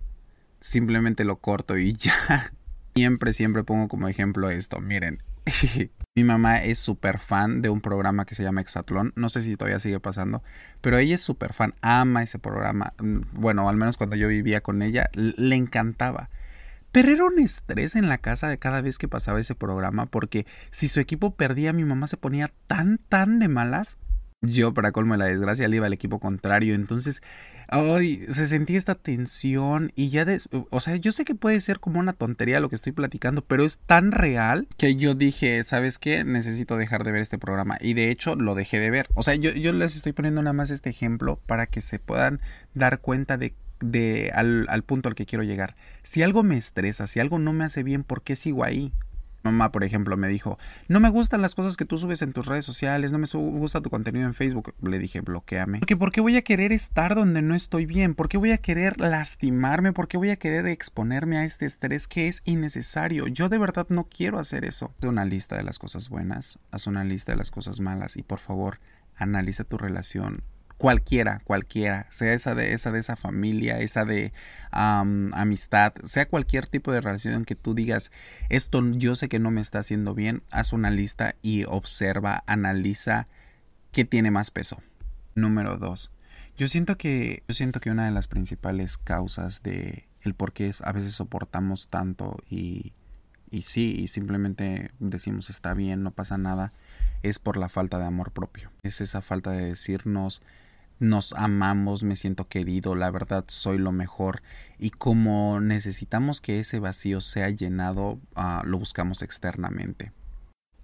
Simplemente 0.60 1.24
lo 1.24 1.36
corto 1.40 1.76
y 1.76 1.94
ya. 1.94 2.14
Siempre, 2.94 3.32
siempre 3.32 3.62
pongo 3.62 3.88
como 3.88 4.08
ejemplo 4.08 4.50
esto. 4.50 4.80
Miren, 4.80 5.22
mi 6.16 6.24
mamá 6.24 6.62
es 6.62 6.78
súper 6.78 7.18
fan 7.18 7.62
de 7.62 7.68
un 7.68 7.80
programa 7.80 8.24
que 8.24 8.34
se 8.34 8.42
llama 8.42 8.60
Exatlón. 8.60 9.12
No 9.16 9.28
sé 9.28 9.40
si 9.40 9.56
todavía 9.56 9.78
sigue 9.78 10.00
pasando, 10.00 10.42
pero 10.80 10.98
ella 10.98 11.14
es 11.14 11.22
súper 11.22 11.52
fan, 11.52 11.74
ama 11.82 12.22
ese 12.22 12.38
programa. 12.38 12.92
Mm, 12.98 13.20
bueno, 13.32 13.68
al 13.68 13.76
menos 13.76 13.96
cuando 13.96 14.16
yo 14.16 14.28
vivía 14.28 14.60
con 14.60 14.82
ella, 14.82 15.08
le 15.14 15.56
encantaba. 15.56 16.30
Pero 16.92 17.12
era 17.12 17.24
un 17.24 17.38
estrés 17.38 17.94
en 17.94 18.08
la 18.08 18.18
casa 18.18 18.48
de 18.48 18.58
cada 18.58 18.80
vez 18.80 18.98
que 18.98 19.08
pasaba 19.08 19.40
ese 19.40 19.54
programa 19.54 20.06
porque 20.06 20.46
si 20.70 20.88
su 20.88 21.00
equipo 21.00 21.34
perdía, 21.36 21.72
mi 21.72 21.84
mamá 21.84 22.08
se 22.08 22.16
ponía 22.16 22.52
tan, 22.66 22.98
tan 22.98 23.38
de 23.38 23.48
malas 23.48 23.96
yo, 24.42 24.72
para 24.72 24.92
colmo 24.92 25.14
de 25.14 25.18
la 25.18 25.26
desgracia, 25.26 25.68
le 25.68 25.76
iba 25.76 25.86
al 25.86 25.92
equipo 25.92 26.18
contrario. 26.18 26.74
Entonces, 26.74 27.20
ay, 27.68 28.24
se 28.30 28.46
sentía 28.46 28.78
esta 28.78 28.94
tensión 28.94 29.92
y 29.96 30.08
ya, 30.08 30.24
de, 30.24 30.40
o 30.70 30.80
sea, 30.80 30.96
yo 30.96 31.12
sé 31.12 31.24
que 31.24 31.34
puede 31.34 31.60
ser 31.60 31.78
como 31.78 32.00
una 32.00 32.14
tontería 32.14 32.60
lo 32.60 32.70
que 32.70 32.76
estoy 32.76 32.92
platicando, 32.92 33.42
pero 33.42 33.64
es 33.64 33.78
tan 33.78 34.12
real 34.12 34.66
que 34.78 34.96
yo 34.96 35.14
dije, 35.14 35.62
¿sabes 35.62 35.98
qué? 35.98 36.24
Necesito 36.24 36.76
dejar 36.76 37.04
de 37.04 37.12
ver 37.12 37.20
este 37.20 37.38
programa. 37.38 37.76
Y 37.80 37.94
de 37.94 38.10
hecho, 38.10 38.34
lo 38.34 38.54
dejé 38.54 38.80
de 38.80 38.90
ver. 38.90 39.08
O 39.14 39.22
sea, 39.22 39.34
yo, 39.34 39.50
yo 39.50 39.72
les 39.72 39.96
estoy 39.96 40.12
poniendo 40.12 40.42
nada 40.42 40.54
más 40.54 40.70
este 40.70 40.90
ejemplo 40.90 41.38
para 41.46 41.66
que 41.66 41.82
se 41.82 41.98
puedan 41.98 42.40
dar 42.74 43.00
cuenta 43.00 43.36
de 43.36 43.54
de 43.82 44.30
al, 44.34 44.66
al 44.68 44.82
punto 44.82 45.08
al 45.08 45.14
que 45.14 45.24
quiero 45.24 45.42
llegar. 45.42 45.74
Si 46.02 46.22
algo 46.22 46.42
me 46.42 46.58
estresa, 46.58 47.06
si 47.06 47.18
algo 47.18 47.38
no 47.38 47.54
me 47.54 47.64
hace 47.64 47.82
bien, 47.82 48.04
¿por 48.04 48.20
qué 48.22 48.36
sigo 48.36 48.62
ahí? 48.62 48.92
Mamá, 49.42 49.72
por 49.72 49.84
ejemplo, 49.84 50.16
me 50.16 50.28
dijo, 50.28 50.58
no 50.88 51.00
me 51.00 51.08
gustan 51.08 51.40
las 51.40 51.54
cosas 51.54 51.76
que 51.76 51.84
tú 51.84 51.96
subes 51.96 52.22
en 52.22 52.32
tus 52.32 52.46
redes 52.46 52.64
sociales, 52.64 53.12
no 53.12 53.18
me 53.18 53.26
gusta 53.26 53.80
tu 53.80 53.90
contenido 53.90 54.26
en 54.26 54.34
Facebook. 54.34 54.74
Le 54.82 54.98
dije, 54.98 55.20
bloqueame. 55.20 55.78
Porque 55.78 55.96
¿por 55.96 56.12
qué 56.12 56.20
voy 56.20 56.36
a 56.36 56.42
querer 56.42 56.72
estar 56.72 57.14
donde 57.14 57.42
no 57.42 57.54
estoy 57.54 57.86
bien? 57.86 58.14
¿Por 58.14 58.28
qué 58.28 58.36
voy 58.36 58.50
a 58.50 58.58
querer 58.58 59.00
lastimarme? 59.00 59.92
¿Por 59.92 60.08
qué 60.08 60.18
voy 60.18 60.30
a 60.30 60.36
querer 60.36 60.66
exponerme 60.66 61.38
a 61.38 61.44
este 61.44 61.66
estrés 61.66 62.06
que 62.06 62.28
es 62.28 62.42
innecesario? 62.44 63.26
Yo 63.28 63.48
de 63.48 63.58
verdad 63.58 63.86
no 63.88 64.04
quiero 64.04 64.38
hacer 64.38 64.64
eso. 64.64 64.92
Haz 64.98 65.08
una 65.08 65.24
lista 65.24 65.56
de 65.56 65.62
las 65.62 65.78
cosas 65.78 66.08
buenas, 66.08 66.58
haz 66.70 66.86
una 66.86 67.04
lista 67.04 67.32
de 67.32 67.38
las 67.38 67.50
cosas 67.50 67.80
malas 67.80 68.16
y 68.16 68.22
por 68.22 68.38
favor, 68.38 68.78
analiza 69.16 69.64
tu 69.64 69.78
relación 69.78 70.42
cualquiera, 70.80 71.42
cualquiera, 71.44 72.06
sea 72.08 72.32
esa 72.32 72.54
de 72.54 72.72
esa 72.72 72.90
de 72.90 73.00
esa 73.00 73.14
familia, 73.14 73.80
esa 73.80 74.06
de 74.06 74.32
amistad, 74.70 75.92
sea 76.04 76.26
cualquier 76.26 76.66
tipo 76.66 76.90
de 76.90 77.02
relación 77.02 77.44
que 77.44 77.54
tú 77.54 77.74
digas, 77.74 78.10
esto 78.48 78.82
yo 78.94 79.14
sé 79.14 79.28
que 79.28 79.38
no 79.38 79.50
me 79.50 79.60
está 79.60 79.80
haciendo 79.80 80.14
bien, 80.14 80.42
haz 80.50 80.72
una 80.72 80.90
lista 80.90 81.36
y 81.42 81.64
observa, 81.64 82.44
analiza 82.46 83.26
qué 83.92 84.06
tiene 84.06 84.30
más 84.30 84.50
peso. 84.50 84.82
Número 85.34 85.76
dos, 85.76 86.12
yo 86.56 86.66
siento 86.66 86.96
que 86.96 87.42
yo 87.46 87.54
siento 87.54 87.80
que 87.80 87.90
una 87.90 88.06
de 88.06 88.12
las 88.12 88.26
principales 88.26 88.96
causas 88.96 89.62
de 89.62 90.08
el 90.22 90.32
por 90.32 90.54
qué 90.54 90.72
a 90.82 90.92
veces 90.92 91.12
soportamos 91.12 91.88
tanto 91.88 92.38
y 92.48 92.94
y 93.50 93.62
sí, 93.62 93.96
y 93.98 94.06
simplemente 94.06 94.92
decimos 94.98 95.50
está 95.50 95.74
bien, 95.74 96.02
no 96.02 96.12
pasa 96.12 96.38
nada, 96.38 96.72
es 97.22 97.38
por 97.38 97.56
la 97.58 97.68
falta 97.68 97.98
de 97.98 98.06
amor 98.06 98.32
propio. 98.32 98.70
Es 98.82 99.00
esa 99.00 99.20
falta 99.20 99.50
de 99.50 99.66
decirnos 99.66 100.40
nos 101.00 101.32
amamos, 101.32 102.04
me 102.04 102.14
siento 102.14 102.46
querido, 102.46 102.94
la 102.94 103.10
verdad 103.10 103.44
soy 103.48 103.78
lo 103.78 103.90
mejor 103.90 104.42
y 104.78 104.90
como 104.90 105.60
necesitamos 105.60 106.40
que 106.40 106.60
ese 106.60 106.78
vacío 106.78 107.20
sea 107.20 107.50
llenado, 107.50 108.20
ah, 108.36 108.62
lo 108.64 108.78
buscamos 108.78 109.22
externamente. 109.22 110.12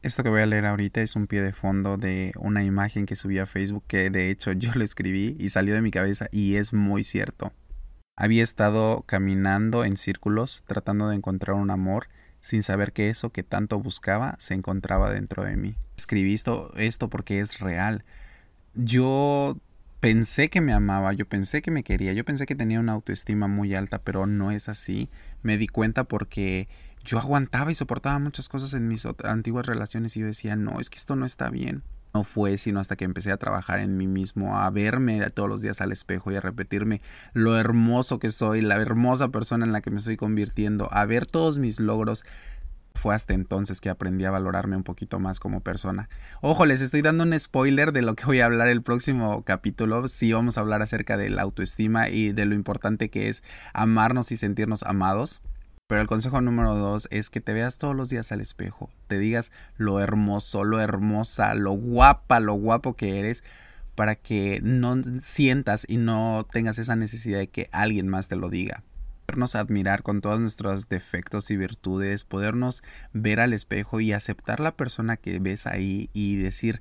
Esto 0.03 0.23
que 0.23 0.31
voy 0.31 0.41
a 0.41 0.47
leer 0.47 0.67
ahorita 0.67 1.01
es 1.01 1.17
un 1.17 1.27
pie 1.27 1.43
de 1.43 1.53
fondo 1.53 1.97
de 1.97 2.33
una 2.39 2.65
imagen 2.65 3.07
que 3.07 3.17
subí 3.17 3.39
a 3.39 3.47
Facebook 3.47 3.85
que 3.87 4.11
de 4.11 4.31
hecho 4.31 4.53
yo 4.55 4.73
lo 4.75 4.85
escribí 4.85 5.37
y 5.39 5.51
salió 5.51 5.75
de 5.75 5.83
mi 5.83 5.91
cabeza 5.91 6.29
y 6.33 6.57
es 6.57 6.73
muy 6.73 7.03
cierto. 7.03 7.53
Había 8.17 8.43
estado 8.43 9.05
caminando 9.07 9.85
en 9.85 9.97
círculos 9.99 10.65
tratando 10.67 11.09
de 11.09 11.17
encontrar 11.17 11.57
un 11.57 11.71
amor 11.71 12.09
sin 12.41 12.63
saber 12.63 12.93
que 12.93 13.11
eso 13.11 13.31
que 13.31 13.43
tanto 13.43 13.79
buscaba 13.81 14.37
se 14.39 14.55
encontraba 14.55 15.11
dentro 15.11 15.45
de 15.45 15.57
mí. 15.57 15.77
Escribí 15.97 16.33
esto, 16.33 16.73
esto 16.77 17.11
porque 17.11 17.41
es 17.41 17.59
real. 17.61 18.05
Yo 18.75 19.59
pensé 20.01 20.49
que 20.51 20.61
me 20.61 20.73
amaba, 20.73 21.13
yo 21.13 21.27
pensé 21.27 21.63
que 21.63 21.71
me 21.71 21.83
quería, 21.83 22.13
yo 22.13 22.25
pensé 22.25 22.47
que 22.47 22.55
tenía 22.55 22.81
una 22.81 22.93
autoestima 22.93 23.49
muy 23.49 23.75
alta, 23.75 23.99
pero 23.99 24.27
no 24.27 24.51
es 24.51 24.69
así. 24.69 25.09
Me 25.43 25.57
di 25.57 25.67
cuenta 25.69 26.05
porque 26.05 26.69
yo 27.05 27.19
aguantaba 27.19 27.71
y 27.71 27.75
soportaba 27.75 28.19
muchas 28.19 28.49
cosas 28.49 28.75
en 28.75 28.89
mis 28.89 29.07
antiguas 29.25 29.67
relaciones 29.67 30.17
y 30.17 30.21
yo 30.21 30.27
decía, 30.27 30.57
no, 30.57 30.81
es 30.81 30.91
que 30.91 30.99
esto 30.99 31.17
no 31.17 31.25
está 31.25 31.51
bien. 31.51 31.83
No 32.15 32.25
fue 32.25 32.57
sino 32.57 32.81
hasta 32.81 32.97
que 32.97 33.05
empecé 33.05 33.31
a 33.31 33.37
trabajar 33.37 33.79
en 33.79 33.97
mí 33.97 34.07
mismo, 34.07 34.59
a 34.59 34.71
verme 34.71 35.29
todos 35.31 35.49
los 35.49 35.61
días 35.61 35.81
al 35.81 35.93
espejo 35.93 36.33
y 36.33 36.37
a 36.37 36.41
repetirme 36.41 37.03
lo 37.35 37.59
hermoso 37.59 38.19
que 38.19 38.31
soy, 38.31 38.63
la 38.63 38.77
hermosa 38.77 39.29
persona 39.29 39.67
en 39.67 39.73
la 39.73 39.83
que 39.83 39.91
me 39.91 39.99
estoy 39.99 40.17
convirtiendo, 40.17 40.89
a 40.93 41.05
ver 41.05 41.27
todos 41.27 41.59
mis 41.59 41.79
logros 41.79 42.25
Fue 42.97 43.15
hasta 43.15 43.35
entonces 43.35 43.81
que 43.81 43.91
aprendí 43.91 44.25
a 44.25 44.31
valorarme 44.31 44.75
un 44.75 44.83
poquito 44.83 45.21
más 45.21 45.39
como 45.39 45.61
persona. 45.61 46.09
Ojo, 46.41 46.65
les 46.65 46.81
estoy 46.81 47.03
dando 47.03 47.25
un 47.25 47.39
spoiler 47.39 47.93
de 47.93 48.01
lo 48.01 48.15
que 48.15 48.25
voy 48.25 48.41
a 48.41 48.47
hablar 48.47 48.69
el 48.69 48.83
próximo 48.83 49.45
capítulo. 49.45 50.09
Sí, 50.09 50.33
vamos 50.33 50.57
a 50.57 50.63
hablar 50.63 50.81
acerca 50.81 51.19
de 51.19 51.29
la 51.29 51.43
autoestima 51.43 52.09
y 52.09 52.33
de 52.33 52.47
lo 52.47 52.55
importante 52.55 53.11
que 53.11 53.29
es 53.29 53.45
amarnos 53.75 54.33
y 54.33 54.39
sentirnos 54.39 54.83
amados. 54.83 55.41
Pero 55.87 56.01
el 56.01 56.09
consejo 56.09 56.41
número 56.41 56.75
dos 56.75 57.07
es 57.11 57.29
que 57.31 57.41
te 57.41 57.53
veas 57.53 57.77
todos 57.77 57.95
los 57.95 58.09
días 58.09 58.33
al 58.33 58.41
espejo, 58.41 58.91
te 59.07 59.19
digas 59.19 59.53
lo 59.77 60.01
hermoso, 60.01 60.65
lo 60.65 60.81
hermosa, 60.81 61.55
lo 61.55 61.73
guapa, 61.73 62.41
lo 62.41 62.55
guapo 62.55 62.97
que 62.97 63.21
eres, 63.21 63.45
para 63.95 64.17
que 64.17 64.61
no 64.65 64.97
sientas 65.23 65.85
y 65.87 65.99
no 65.99 66.47
tengas 66.51 66.79
esa 66.79 66.97
necesidad 66.97 67.39
de 67.39 67.49
que 67.49 67.69
alguien 67.71 68.09
más 68.09 68.27
te 68.27 68.37
lo 68.37 68.49
diga. 68.49 68.83
Podernos 69.27 69.57
admirar 69.57 70.03
con 70.03 70.21
todos 70.21 70.41
nuestros 70.41 70.89
defectos 70.89 71.51
y 71.51 71.57
virtudes, 71.57 72.25
podernos 72.25 72.83
ver 73.13 73.41
al 73.41 73.53
espejo 73.53 74.01
y 74.01 74.13
aceptar 74.13 74.61
la 74.61 74.77
persona 74.77 75.17
que 75.17 75.39
ves 75.41 75.67
ahí 75.67 76.11
y 76.13 76.37
decir, 76.37 76.81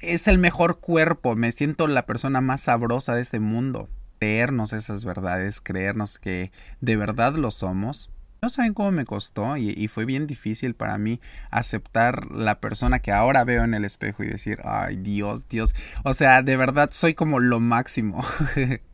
es 0.00 0.28
el 0.28 0.38
mejor 0.38 0.80
cuerpo, 0.80 1.34
me 1.36 1.52
siento 1.52 1.86
la 1.86 2.06
persona 2.06 2.40
más 2.40 2.62
sabrosa 2.62 3.14
de 3.14 3.22
este 3.22 3.40
mundo 3.40 3.88
creernos 4.18 4.72
esas 4.72 5.04
verdades, 5.04 5.60
creernos 5.60 6.18
que 6.18 6.52
de 6.80 6.96
verdad 6.96 7.34
lo 7.34 7.50
somos. 7.50 8.10
No 8.40 8.48
saben 8.48 8.72
cómo 8.72 8.92
me 8.92 9.04
costó 9.04 9.56
y, 9.56 9.88
fue 9.88 10.04
bien 10.04 10.28
difícil 10.28 10.74
para 10.74 10.96
mí 10.96 11.20
aceptar 11.50 12.30
la 12.30 12.60
persona 12.60 13.00
que 13.00 13.10
ahora 13.10 13.42
veo 13.42 13.64
en 13.64 13.74
el 13.74 13.84
espejo 13.84 14.22
y 14.22 14.28
decir, 14.28 14.60
ay 14.64 14.96
Dios, 14.96 15.48
Dios, 15.48 15.74
o 16.04 16.12
sea, 16.12 16.42
de 16.42 16.56
verdad 16.56 16.90
soy 16.92 17.14
como 17.14 17.40
lo 17.40 17.58
máximo. 17.58 18.24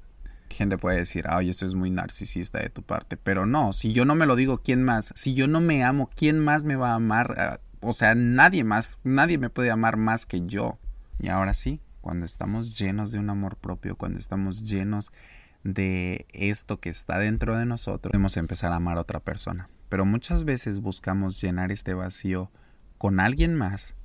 Gente 0.55 0.79
puede 0.79 0.99
decir, 0.99 1.27
ay, 1.29 1.51
eso 1.51 1.67
es 1.67 1.75
muy 1.75 1.91
narcisista 1.91 2.61
de 2.61 2.71
tu 2.71 2.83
parte, 2.83 3.17
pero 3.17 3.45
no, 3.45 3.73
si 3.73 3.93
yo 3.93 4.05
no 4.05 4.15
me 4.15 4.25
lo 4.25 4.37
digo, 4.37 4.63
¿quién 4.63 4.85
más? 4.85 5.13
Si 5.17 5.35
yo 5.35 5.49
no 5.49 5.61
me 5.61 5.83
amo, 5.83 6.09
¿quién 6.15 6.39
más 6.39 6.63
me 6.63 6.77
va 6.77 6.93
a 6.93 6.95
amar? 6.95 7.35
Ah, 7.37 7.61
o 7.81 7.93
sea, 7.93 8.15
nadie 8.15 8.63
más, 8.63 9.01
nadie 9.03 9.37
me 9.37 9.51
puede 9.51 9.73
amar 9.73 9.97
más 9.97 10.27
que 10.27 10.47
yo. 10.47 10.79
Y 11.19 11.29
ahora 11.29 11.55
sí, 11.55 11.81
cuando 12.01 12.25
estamos 12.25 12.79
llenos 12.79 13.11
de 13.11 13.19
un 13.19 13.31
amor 13.31 13.57
propio, 13.57 13.97
cuando 13.97 14.21
estamos 14.21 14.63
llenos 14.63 15.11
de 15.65 16.27
esto 16.33 16.79
que 16.79 16.89
está 16.89 17.19
dentro 17.19 17.57
de 17.59 17.67
nosotros, 17.67 18.13
podemos 18.13 18.37
empezar 18.37 18.73
a 18.73 18.77
amar 18.77 18.97
a 18.97 19.01
otra 19.01 19.21
persona. 19.21 19.69
Pero 19.89 20.05
muchas 20.05 20.45
veces 20.45 20.81
buscamos 20.81 21.41
llenar 21.41 21.73
este 21.73 21.95
vacío 21.95 22.53
con 22.97 23.19
alguien 23.19 23.55
más, 23.55 23.97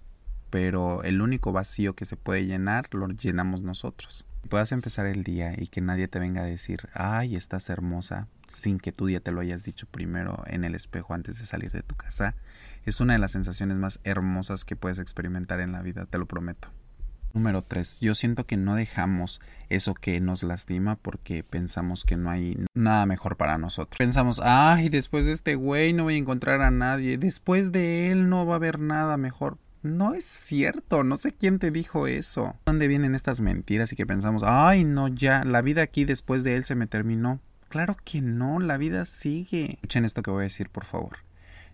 pero 0.49 1.03
el 1.03 1.21
único 1.21 1.51
vacío 1.51 1.95
que 1.95 2.05
se 2.05 2.17
puede 2.17 2.45
llenar 2.45 2.87
lo 2.93 3.07
llenamos 3.07 3.61
nosotros. 3.61 4.25
Puedas 4.47 4.71
empezar 4.71 5.05
el 5.05 5.23
día 5.23 5.53
y 5.57 5.67
que 5.67 5.81
nadie 5.81 6.07
te 6.07 6.19
venga 6.19 6.41
a 6.41 6.45
decir, 6.45 6.89
ay, 6.93 7.35
estás 7.35 7.69
hermosa, 7.69 8.27
sin 8.47 8.79
que 8.79 8.91
tú 8.91 9.09
ya 9.09 9.19
te 9.19 9.31
lo 9.31 9.41
hayas 9.41 9.63
dicho 9.63 9.85
primero 9.85 10.43
en 10.47 10.63
el 10.63 10.73
espejo 10.75 11.13
antes 11.13 11.37
de 11.39 11.45
salir 11.45 11.71
de 11.71 11.83
tu 11.83 11.95
casa, 11.95 12.35
es 12.85 12.99
una 12.99 13.13
de 13.13 13.19
las 13.19 13.31
sensaciones 13.31 13.77
más 13.77 13.99
hermosas 14.03 14.65
que 14.65 14.75
puedes 14.75 14.97
experimentar 14.97 15.59
en 15.59 15.71
la 15.71 15.81
vida, 15.81 16.05
te 16.05 16.17
lo 16.17 16.25
prometo. 16.25 16.69
Número 17.33 17.61
3. 17.61 17.99
Yo 17.99 18.15
siento 18.15 18.45
que 18.45 18.57
no 18.57 18.73
dejamos 18.73 19.39
eso 19.69 19.93
que 19.93 20.19
nos 20.19 20.41
lastima 20.41 20.95
porque 20.95 21.43
pensamos 21.43 22.03
que 22.03 22.17
no 22.17 22.31
hay 22.31 22.65
nada 22.73 23.05
mejor 23.05 23.37
para 23.37 23.57
nosotros. 23.57 23.97
Pensamos, 23.99 24.41
ay, 24.43 24.89
después 24.89 25.25
de 25.27 25.33
este 25.33 25.55
güey 25.55 25.93
no 25.93 26.03
voy 26.05 26.15
a 26.15 26.17
encontrar 26.17 26.61
a 26.61 26.71
nadie, 26.71 27.17
después 27.17 27.71
de 27.71 28.11
él 28.11 28.29
no 28.29 28.45
va 28.47 28.53
a 28.53 28.57
haber 28.57 28.79
nada 28.79 29.17
mejor. 29.17 29.59
No 29.81 30.13
es 30.13 30.25
cierto, 30.25 31.03
no 31.03 31.15
sé 31.15 31.31
quién 31.31 31.57
te 31.57 31.71
dijo 31.71 32.07
eso. 32.07 32.57
¿Dónde 32.65 32.87
vienen 32.87 33.15
estas 33.15 33.39
mentiras 33.39 33.93
y 33.93 33.95
que 33.95 34.05
pensamos, 34.05 34.43
ay, 34.45 34.83
no, 34.83 35.07
ya, 35.07 35.45
la 35.45 35.61
vida 35.61 35.81
aquí 35.81 36.03
después 36.03 36.43
de 36.43 36.57
él 36.57 36.65
se 36.65 36.75
me 36.75 36.85
terminó? 36.85 37.39
Claro 37.69 37.95
que 38.03 38.21
no, 38.21 38.59
la 38.59 38.77
vida 38.77 39.05
sigue. 39.05 39.75
Escuchen 39.75 40.03
esto 40.03 40.21
que 40.21 40.31
voy 40.31 40.41
a 40.41 40.43
decir, 40.43 40.69
por 40.69 40.83
favor. 40.83 41.19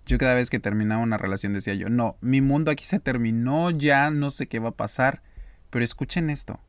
Yo 0.06 0.20
cada 0.20 0.36
vez 0.36 0.52
que 0.52 0.60
terminaba 0.60 1.02
una 1.02 1.18
relación 1.18 1.54
decía 1.54 1.74
yo, 1.74 1.90
no, 1.90 2.18
mi 2.22 2.42
mundo 2.42 2.70
aquí 2.70 2.86
se 2.86 3.00
terminó, 3.00 3.72
ya 3.72 4.12
no 4.12 4.30
sé 4.30 4.48
qué 4.48 4.60
va 4.60 4.70
a 4.70 4.76
pasar. 4.76 5.24
Pero 5.72 5.84
escuchen 5.84 6.30
esto. 6.30 6.60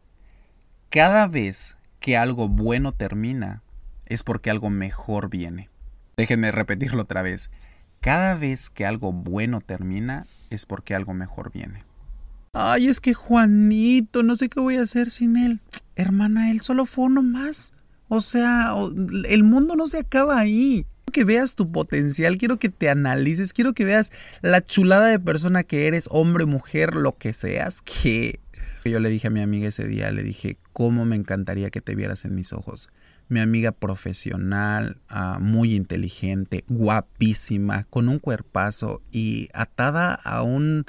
Cada 0.88 1.26
vez 1.26 1.76
que 2.00 2.16
algo 2.16 2.48
bueno 2.48 2.94
termina, 2.94 3.62
es 4.06 4.22
porque 4.22 4.50
algo 4.50 4.70
mejor 4.70 5.28
viene. 5.28 5.68
Déjenme 6.16 6.50
repetirlo 6.50 7.02
otra 7.02 7.20
vez. 7.20 7.50
Cada 8.06 8.36
vez 8.36 8.70
que 8.70 8.86
algo 8.86 9.12
bueno 9.12 9.60
termina, 9.60 10.26
es 10.50 10.64
porque 10.64 10.94
algo 10.94 11.12
mejor 11.12 11.50
viene. 11.52 11.82
Ay, 12.52 12.86
es 12.86 13.00
que 13.00 13.14
Juanito, 13.14 14.22
no 14.22 14.36
sé 14.36 14.48
qué 14.48 14.60
voy 14.60 14.76
a 14.76 14.82
hacer 14.82 15.10
sin 15.10 15.36
él. 15.36 15.58
Hermana, 15.96 16.52
él 16.52 16.60
solo 16.60 16.86
fue 16.86 17.06
uno 17.06 17.20
más. 17.20 17.72
O 18.06 18.20
sea, 18.20 18.76
el 19.28 19.42
mundo 19.42 19.74
no 19.74 19.88
se 19.88 19.98
acaba 19.98 20.38
ahí. 20.38 20.86
Quiero 21.06 21.12
que 21.12 21.24
veas 21.24 21.56
tu 21.56 21.72
potencial, 21.72 22.38
quiero 22.38 22.60
que 22.60 22.68
te 22.68 22.88
analices, 22.88 23.52
quiero 23.52 23.72
que 23.72 23.84
veas 23.84 24.12
la 24.40 24.62
chulada 24.62 25.08
de 25.08 25.18
persona 25.18 25.64
que 25.64 25.88
eres, 25.88 26.06
hombre, 26.12 26.46
mujer, 26.46 26.94
lo 26.94 27.18
que 27.18 27.32
seas, 27.32 27.82
que 27.82 28.38
yo 28.84 29.00
le 29.00 29.10
dije 29.10 29.26
a 29.26 29.30
mi 29.30 29.40
amiga 29.40 29.66
ese 29.66 29.88
día, 29.88 30.12
le 30.12 30.22
dije, 30.22 30.58
¿cómo 30.72 31.04
me 31.06 31.16
encantaría 31.16 31.70
que 31.70 31.80
te 31.80 31.96
vieras 31.96 32.24
en 32.24 32.36
mis 32.36 32.52
ojos? 32.52 32.88
Mi 33.28 33.40
amiga 33.40 33.72
profesional, 33.72 34.98
ah, 35.08 35.38
muy 35.40 35.74
inteligente, 35.74 36.64
guapísima, 36.68 37.84
con 37.90 38.08
un 38.08 38.18
cuerpazo 38.18 39.02
y 39.10 39.48
atada 39.52 40.14
a 40.14 40.42
un 40.42 40.86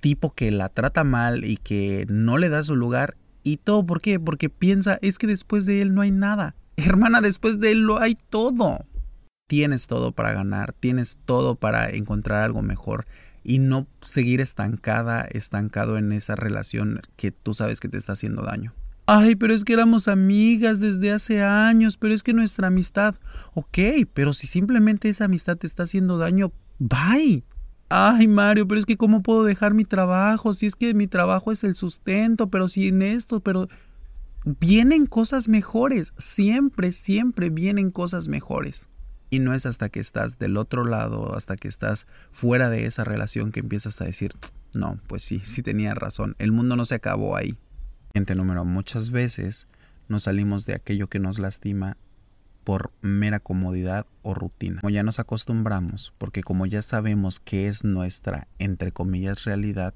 tipo 0.00 0.34
que 0.34 0.50
la 0.50 0.68
trata 0.68 1.04
mal 1.04 1.44
y 1.44 1.56
que 1.56 2.06
no 2.08 2.38
le 2.38 2.48
da 2.48 2.62
su 2.62 2.76
lugar. 2.76 3.16
¿Y 3.42 3.56
todo 3.56 3.84
por 3.84 4.00
qué? 4.00 4.20
Porque 4.20 4.50
piensa, 4.50 4.98
es 5.02 5.18
que 5.18 5.26
después 5.26 5.66
de 5.66 5.82
él 5.82 5.94
no 5.94 6.02
hay 6.02 6.10
nada. 6.10 6.54
Hermana, 6.76 7.20
después 7.20 7.60
de 7.60 7.72
él 7.72 7.82
lo 7.82 8.00
hay 8.00 8.14
todo. 8.14 8.86
Tienes 9.48 9.86
todo 9.86 10.12
para 10.12 10.32
ganar, 10.32 10.72
tienes 10.72 11.18
todo 11.24 11.56
para 11.56 11.90
encontrar 11.90 12.42
algo 12.42 12.62
mejor 12.62 13.06
y 13.44 13.58
no 13.58 13.86
seguir 14.00 14.40
estancada, 14.40 15.22
estancado 15.22 15.98
en 15.98 16.12
esa 16.12 16.36
relación 16.36 17.00
que 17.16 17.32
tú 17.32 17.54
sabes 17.54 17.80
que 17.80 17.88
te 17.88 17.98
está 17.98 18.12
haciendo 18.12 18.42
daño. 18.42 18.74
Ay, 19.06 19.34
pero 19.34 19.52
es 19.52 19.64
que 19.64 19.72
éramos 19.72 20.08
amigas 20.08 20.80
desde 20.80 21.12
hace 21.12 21.42
años, 21.42 21.96
pero 21.96 22.14
es 22.14 22.22
que 22.22 22.32
nuestra 22.32 22.68
amistad, 22.68 23.14
ok, 23.54 23.78
pero 24.14 24.32
si 24.32 24.46
simplemente 24.46 25.08
esa 25.08 25.24
amistad 25.24 25.56
te 25.56 25.66
está 25.66 25.82
haciendo 25.82 26.18
daño, 26.18 26.52
bye. 26.78 27.44
Ay, 27.88 28.26
Mario, 28.28 28.66
pero 28.66 28.78
es 28.78 28.86
que 28.86 28.96
¿cómo 28.96 29.22
puedo 29.22 29.44
dejar 29.44 29.74
mi 29.74 29.84
trabajo? 29.84 30.52
Si 30.54 30.66
es 30.66 30.76
que 30.76 30.94
mi 30.94 31.08
trabajo 31.08 31.52
es 31.52 31.62
el 31.64 31.74
sustento, 31.74 32.48
pero 32.48 32.68
si 32.68 32.88
en 32.88 33.02
esto, 33.02 33.40
pero... 33.40 33.68
Vienen 34.44 35.06
cosas 35.06 35.48
mejores, 35.48 36.12
siempre, 36.18 36.90
siempre 36.90 37.48
vienen 37.48 37.92
cosas 37.92 38.26
mejores. 38.26 38.88
Y 39.30 39.38
no 39.38 39.54
es 39.54 39.66
hasta 39.66 39.88
que 39.88 40.00
estás 40.00 40.40
del 40.40 40.56
otro 40.56 40.84
lado, 40.84 41.36
hasta 41.36 41.56
que 41.56 41.68
estás 41.68 42.08
fuera 42.32 42.68
de 42.68 42.86
esa 42.86 43.04
relación 43.04 43.52
que 43.52 43.60
empiezas 43.60 44.00
a 44.00 44.04
decir, 44.04 44.32
no, 44.74 44.98
pues 45.06 45.22
sí, 45.22 45.38
sí 45.38 45.62
tenía 45.62 45.94
razón, 45.94 46.34
el 46.40 46.50
mundo 46.50 46.74
no 46.74 46.84
se 46.84 46.96
acabó 46.96 47.36
ahí. 47.36 47.56
Número, 48.14 48.64
muchas 48.64 49.10
veces 49.10 49.66
nos 50.08 50.24
salimos 50.24 50.66
de 50.66 50.74
aquello 50.74 51.08
que 51.08 51.18
nos 51.18 51.38
lastima 51.38 51.96
por 52.64 52.92
mera 53.00 53.40
comodidad 53.40 54.06
o 54.22 54.34
rutina. 54.34 54.80
Como 54.80 54.90
ya 54.90 55.02
nos 55.02 55.18
acostumbramos, 55.18 56.12
porque 56.18 56.42
como 56.42 56.66
ya 56.66 56.82
sabemos 56.82 57.40
que 57.40 57.66
es 57.66 57.84
nuestra, 57.84 58.46
entre 58.58 58.92
comillas, 58.92 59.44
realidad, 59.44 59.94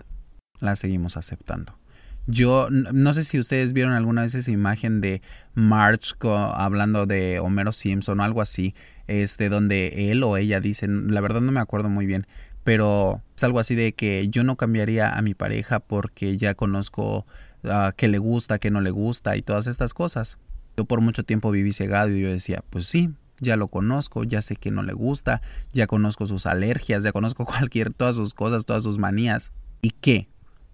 la 0.61 0.77
seguimos 0.77 1.17
aceptando. 1.17 1.79
Yo 2.27 2.69
no 2.71 3.13
sé 3.13 3.23
si 3.23 3.39
ustedes 3.39 3.73
vieron 3.73 3.93
alguna 3.93 4.23
vez 4.23 4.35
esa 4.35 4.51
imagen 4.51 5.01
de 5.01 5.23
March 5.55 6.17
hablando 6.25 7.07
de 7.07 7.39
Homero 7.39 7.71
Simpson 7.71 8.19
o 8.19 8.25
algo 8.25 8.43
así, 8.43 8.75
este, 9.07 9.49
donde 9.49 10.11
él 10.11 10.25
o 10.25 10.37
ella 10.37 10.61
dicen, 10.61 11.15
la 11.15 11.21
verdad 11.21 11.41
no 11.41 11.53
me 11.53 11.61
acuerdo 11.61 11.89
muy 11.89 12.07
bien, 12.07 12.27
pero 12.65 13.23
es 13.37 13.45
algo 13.45 13.61
así 13.61 13.77
de 13.77 13.93
que 13.93 14.29
yo 14.29 14.43
no 14.43 14.57
cambiaría 14.57 15.17
a 15.17 15.23
mi 15.23 15.35
pareja 15.35 15.79
porque 15.79 16.37
ya 16.37 16.55
conozco 16.55 17.27
uh, 17.67 17.93
qué 17.97 18.09
le 18.09 18.19
gusta, 18.19 18.59
qué 18.59 18.71
no 18.71 18.81
le 18.81 18.91
gusta 18.91 19.37
y 19.37 19.43
todas 19.43 19.67
estas 19.67 19.95
cosas. 19.95 20.39
Yo 20.77 20.85
por 20.85 21.01
mucho 21.01 21.25
tiempo 21.25 21.51
viví 21.51 21.73
cegado 21.73 22.11
y 22.11 22.21
yo 22.21 22.29
decía, 22.31 22.63
pues 22.71 22.87
sí, 22.87 23.11
ya 23.41 23.57
lo 23.57 23.69
conozco, 23.69 24.25
ya 24.25 24.43
sé 24.43 24.57
que 24.57 24.71
no 24.71 24.83
le 24.83 24.93
gusta, 24.93 25.43
ya 25.73 25.87
conozco 25.87 26.27
sus 26.27 26.47
alergias, 26.47 27.03
ya 27.03 27.13
conozco 27.13 27.45
cualquier, 27.47 27.93
todas 27.93 28.15
sus 28.15 28.35
cosas, 28.35 28.65
todas 28.65 28.83
sus 28.83 28.99
manías. 28.99 29.53
¿Y 29.83 29.91
qué? 29.91 30.29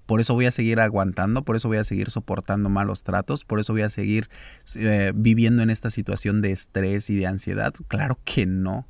Por 0.06 0.20
eso 0.20 0.34
voy 0.34 0.46
a 0.46 0.50
seguir 0.50 0.80
aguantando, 0.80 1.44
por 1.44 1.56
eso 1.56 1.68
voy 1.68 1.78
a 1.78 1.84
seguir 1.84 2.10
soportando 2.10 2.68
malos 2.68 3.04
tratos, 3.04 3.44
por 3.44 3.60
eso 3.60 3.72
voy 3.72 3.82
a 3.82 3.90
seguir 3.90 4.28
eh, 4.74 5.12
viviendo 5.14 5.62
en 5.62 5.70
esta 5.70 5.90
situación 5.90 6.42
de 6.42 6.52
estrés 6.52 7.08
y 7.08 7.16
de 7.16 7.26
ansiedad. 7.26 7.72
Claro 7.88 8.18
que 8.24 8.46
no. 8.46 8.86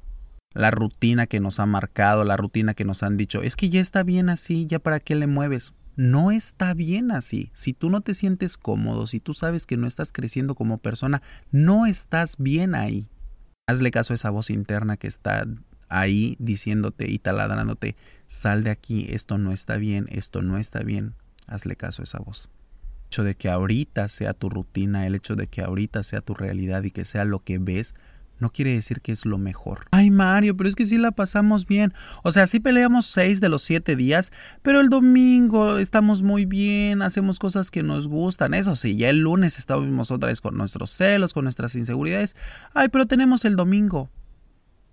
La 0.54 0.70
rutina 0.70 1.26
que 1.26 1.40
nos 1.40 1.60
ha 1.60 1.66
marcado, 1.66 2.24
la 2.24 2.36
rutina 2.36 2.74
que 2.74 2.84
nos 2.84 3.02
han 3.02 3.16
dicho, 3.16 3.42
es 3.42 3.56
que 3.56 3.68
ya 3.68 3.80
está 3.80 4.02
bien 4.02 4.28
así, 4.28 4.66
ya 4.66 4.78
para 4.78 5.00
qué 5.00 5.14
le 5.14 5.26
mueves. 5.26 5.74
No 5.96 6.30
está 6.30 6.74
bien 6.74 7.10
así. 7.10 7.50
Si 7.54 7.72
tú 7.72 7.90
no 7.90 8.00
te 8.00 8.14
sientes 8.14 8.56
cómodo, 8.56 9.06
si 9.06 9.20
tú 9.20 9.34
sabes 9.34 9.66
que 9.66 9.76
no 9.76 9.86
estás 9.86 10.12
creciendo 10.12 10.54
como 10.54 10.78
persona, 10.78 11.22
no 11.50 11.86
estás 11.86 12.36
bien 12.38 12.74
ahí. 12.74 13.08
Hazle 13.66 13.90
caso 13.90 14.12
a 14.12 14.16
esa 14.16 14.30
voz 14.30 14.50
interna 14.50 14.96
que 14.96 15.06
está 15.06 15.46
ahí 15.92 16.36
diciéndote 16.38 17.10
y 17.10 17.18
taladrándote, 17.18 17.96
sal 18.26 18.64
de 18.64 18.70
aquí, 18.70 19.06
esto 19.10 19.38
no 19.38 19.52
está 19.52 19.76
bien, 19.76 20.06
esto 20.10 20.42
no 20.42 20.56
está 20.56 20.80
bien, 20.80 21.14
hazle 21.46 21.76
caso 21.76 22.02
a 22.02 22.04
esa 22.04 22.18
voz. 22.18 22.48
El 22.48 23.06
hecho 23.08 23.24
de 23.24 23.34
que 23.34 23.50
ahorita 23.50 24.08
sea 24.08 24.32
tu 24.32 24.48
rutina, 24.48 25.06
el 25.06 25.14
hecho 25.14 25.36
de 25.36 25.46
que 25.46 25.60
ahorita 25.60 26.02
sea 26.02 26.22
tu 26.22 26.34
realidad 26.34 26.82
y 26.82 26.90
que 26.90 27.04
sea 27.04 27.26
lo 27.26 27.40
que 27.40 27.58
ves, 27.58 27.94
no 28.42 28.50
quiere 28.50 28.74
decir 28.74 29.00
que 29.00 29.12
es 29.12 29.24
lo 29.24 29.38
mejor. 29.38 29.86
Ay, 29.92 30.10
Mario, 30.10 30.56
pero 30.56 30.68
es 30.68 30.74
que 30.74 30.84
sí 30.84 30.98
la 30.98 31.12
pasamos 31.12 31.64
bien. 31.64 31.94
O 32.24 32.32
sea, 32.32 32.48
sí 32.48 32.58
peleamos 32.58 33.06
seis 33.06 33.40
de 33.40 33.48
los 33.48 33.62
siete 33.62 33.94
días, 33.94 34.32
pero 34.62 34.80
el 34.80 34.88
domingo 34.88 35.78
estamos 35.78 36.24
muy 36.24 36.44
bien, 36.44 37.02
hacemos 37.02 37.38
cosas 37.38 37.70
que 37.70 37.84
nos 37.84 38.08
gustan. 38.08 38.52
Eso 38.52 38.74
sí, 38.74 38.96
ya 38.96 39.10
el 39.10 39.20
lunes 39.20 39.58
estábamos 39.58 40.10
otra 40.10 40.28
vez 40.28 40.40
con 40.40 40.56
nuestros 40.56 40.90
celos, 40.90 41.34
con 41.34 41.44
nuestras 41.44 41.76
inseguridades. 41.76 42.36
Ay, 42.74 42.88
pero 42.88 43.06
tenemos 43.06 43.44
el 43.44 43.54
domingo. 43.54 44.10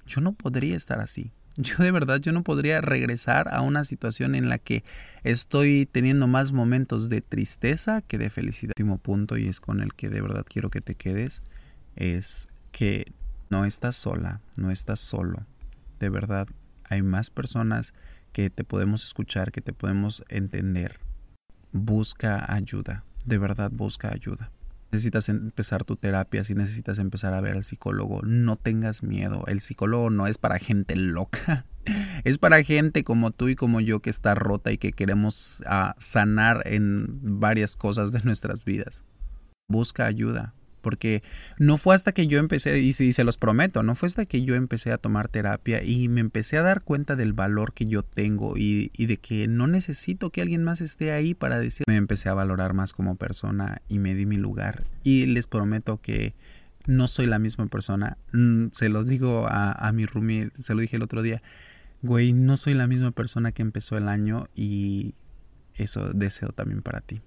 Yo 0.06 0.22
no 0.22 0.34
podría 0.34 0.75
estar 0.75 1.00
así. 1.00 1.32
Yo 1.58 1.84
de 1.84 1.91
verdad, 1.91 2.22
yo 2.22 2.32
no 2.32 2.44
podría 2.44 2.79
regresar 2.82 3.51
a 3.51 3.62
una 3.62 3.84
situación 3.84 4.36
en 4.36 4.48
la 4.48 4.60
que 4.60 4.84
estoy 5.24 5.88
teniendo 5.91 6.27
más 6.27 6.51
momentos 6.51 7.10
de 7.10 7.22
tristeza 7.22 8.01
que 8.01 8.20
de 8.20 8.29
felicidad. 8.29 8.74
El 8.77 8.84
último 8.84 9.00
punto, 9.00 9.38
y 9.38 9.48
es 9.48 9.60
con 9.60 9.82
el 9.82 9.96
que 9.96 10.10
de 10.10 10.22
verdad 10.22 10.46
quiero 10.48 10.70
que 10.70 10.82
te 10.82 10.94
quedes, 10.94 11.41
es 11.96 12.48
que 12.72 13.12
no 13.50 13.65
estás 13.65 13.96
sola, 13.96 14.41
no 14.56 14.72
estás 14.72 15.00
solo. 15.00 15.46
De 16.00 16.10
verdad, 16.10 16.48
hay 16.84 17.01
más 17.01 17.29
personas 17.29 17.94
que 18.32 18.50
te 18.50 18.63
podemos 18.63 19.03
escuchar, 19.03 19.51
que 19.51 19.62
te 19.62 19.74
podemos 19.74 20.24
entender. 20.29 21.00
Busca 21.72 22.51
ayuda, 22.51 23.03
de 23.25 23.38
verdad 23.38 23.72
busca 23.72 24.12
ayuda. 24.12 24.51
Necesitas 24.91 25.29
empezar 25.29 25.84
tu 25.84 25.98
terapia, 25.98 26.44
si 26.44 26.56
necesitas 26.56 26.98
empezar 26.98 27.36
a 27.36 27.41
ver 27.41 27.58
al 27.58 27.63
psicólogo, 27.63 28.22
no 28.24 28.56
tengas 28.56 29.03
miedo. 29.03 29.44
El 29.46 29.60
psicólogo 29.60 30.10
no 30.10 30.25
es 30.25 30.39
para 30.39 30.58
gente 30.58 30.96
loca, 30.96 31.65
es 32.24 32.39
para 32.39 32.63
gente 32.63 33.03
como 33.03 33.29
tú 33.29 33.50
y 33.50 33.56
como 33.56 33.82
yo 33.82 34.01
que 34.01 34.10
está 34.10 34.34
rota 34.34 34.72
y 34.72 34.79
que 34.79 34.91
queremos 34.91 35.62
ah, 35.68 35.96
sanar 36.00 36.63
en 36.65 37.39
varias 37.39 37.75
cosas 37.75 38.12
de 38.12 38.22
nuestras 38.24 38.65
vidas. 38.65 39.03
Busca 39.68 40.08
ayuda, 40.08 40.56
porque 40.79 41.24
no 41.57 41.77
fue 41.77 41.95
hasta 41.95 42.12
que 42.12 42.27
yo 42.27 42.39
empecé, 42.39 42.79
y, 42.79 42.93
se 42.93 43.24
los 43.24 43.38
prometo, 43.38 43.83
no 43.83 43.95
fue 43.95 44.07
hasta 44.07 44.25
que 44.25 44.43
yo 44.43 44.55
empecé 44.55 44.91
a 44.91 44.98
tomar 44.98 45.27
terapia 45.27 45.83
y 45.83 46.07
me 46.07 46.21
empecé 46.21 46.57
a 46.57 46.63
dar 46.63 46.81
cuenta 46.81 47.15
del 47.15 47.33
valor 47.33 47.74
que 47.74 47.86
yo 47.86 48.03
tengo 48.03 48.55
y, 48.57 48.89
de 48.98 49.17
que 49.17 49.48
no 49.48 49.67
necesito 49.67 50.29
que 50.29 50.41
alguien 50.41 50.63
más 50.63 50.81
esté 50.81 51.12
ahí 51.12 51.33
para 51.33 51.59
decir, 51.59 51.86
me 51.88 51.95
empecé 51.95 52.29
a 52.29 52.33
valorar 52.33 52.74
más 52.74 52.93
como 52.93 53.15
persona 53.15 53.81
y 53.88 54.00
me 54.00 54.15
di 54.15 54.25
mi 54.25 54.38
lugar. 54.38 54.83
Y 55.03 55.25
les 55.25 55.48
prometo 55.48 56.01
que 56.01 56.33
no 56.86 57.07
soy 57.07 57.25
la 57.25 57.39
misma 57.39 57.67
persona. 57.67 58.17
Mm, 58.33 58.67
se 58.71 58.89
lo 58.89 59.03
digo 59.03 59.48
a, 59.48 59.71
a 59.71 59.91
mi 59.91 60.05
roomie, 60.05 60.51
se 60.57 60.74
lo 60.74 60.81
dije 60.81 60.95
el 60.95 61.03
otro 61.03 61.21
día, 61.21 61.41
güey, 62.01 62.33
no 62.33 62.57
soy 62.57 62.74
la 62.74 62.88
misma 62.88 63.12
persona 63.12 63.51
que 63.51 63.62
empezó 63.62 63.98
el 63.98 64.07
año 64.07 64.48
y 64.55 65.15
eso 65.75 66.12
deseo 66.13 66.50
también 66.50 66.81
para 66.81 67.01
ti. 67.01 67.21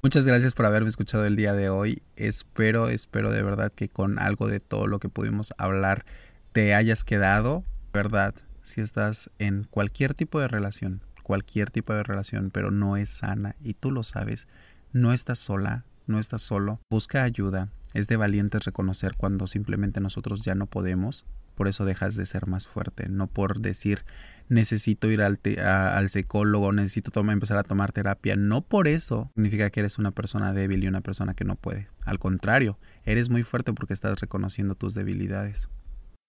Muchas 0.00 0.28
gracias 0.28 0.54
por 0.54 0.64
haberme 0.64 0.88
escuchado 0.88 1.24
el 1.24 1.34
día 1.34 1.54
de 1.54 1.70
hoy. 1.70 2.02
Espero, 2.14 2.88
espero 2.88 3.32
de 3.32 3.42
verdad 3.42 3.72
que 3.72 3.88
con 3.88 4.20
algo 4.20 4.46
de 4.46 4.60
todo 4.60 4.86
lo 4.86 5.00
que 5.00 5.08
pudimos 5.08 5.52
hablar 5.58 6.04
te 6.52 6.72
hayas 6.72 7.02
quedado, 7.02 7.64
¿verdad? 7.92 8.32
Si 8.62 8.80
estás 8.80 9.28
en 9.40 9.64
cualquier 9.64 10.14
tipo 10.14 10.38
de 10.38 10.46
relación, 10.46 11.02
cualquier 11.24 11.72
tipo 11.72 11.94
de 11.94 12.04
relación, 12.04 12.50
pero 12.52 12.70
no 12.70 12.96
es 12.96 13.08
sana 13.08 13.56
y 13.60 13.74
tú 13.74 13.90
lo 13.90 14.04
sabes, 14.04 14.46
no 14.92 15.12
estás 15.12 15.40
sola, 15.40 15.84
no 16.06 16.20
estás 16.20 16.42
solo, 16.42 16.80
busca 16.88 17.24
ayuda. 17.24 17.68
Es 17.94 18.06
de 18.06 18.16
valientes 18.16 18.64
reconocer 18.64 19.14
cuando 19.16 19.46
simplemente 19.46 20.00
nosotros 20.00 20.44
ya 20.44 20.54
no 20.54 20.66
podemos, 20.66 21.24
por 21.54 21.68
eso 21.68 21.84
dejas 21.84 22.14
de 22.14 22.26
ser 22.26 22.46
más 22.46 22.68
fuerte, 22.68 23.08
no 23.08 23.26
por 23.26 23.60
decir 23.60 24.04
necesito 24.48 25.10
ir 25.10 25.22
al, 25.22 26.08
psicólogo, 26.08 26.72
necesito 26.72 27.20
empezar 27.20 27.58
a 27.58 27.64
tomar 27.64 27.92
terapia, 27.92 28.36
no 28.36 28.62
por 28.62 28.88
eso 28.88 29.30
significa 29.34 29.70
que 29.70 29.80
eres 29.80 29.98
una 29.98 30.12
persona 30.12 30.52
débil 30.52 30.84
y 30.84 30.88
una 30.88 31.00
persona 31.00 31.34
que 31.34 31.44
no 31.44 31.56
puede, 31.56 31.88
al 32.04 32.18
contrario, 32.18 32.78
eres 33.04 33.30
muy 33.30 33.42
fuerte 33.42 33.72
porque 33.72 33.94
estás 33.94 34.20
reconociendo 34.20 34.74
tus 34.74 34.94
debilidades. 34.94 35.68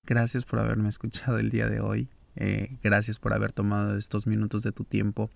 Gracias 0.06 0.46
por 0.46 0.60
haberme 0.60 0.90
escuchado 0.90 1.38
el 1.38 1.52
día 1.52 1.68
de 1.68 1.82
hoy. 1.82 2.10
Eh, 2.36 2.78
gracias 2.82 3.20
por 3.20 3.34
haber 3.34 3.52
tomado 3.52 3.98
estos 3.98 4.26
minutos 4.26 4.64
de 4.64 4.72
tu 4.72 4.84
tiempo. 4.84 5.30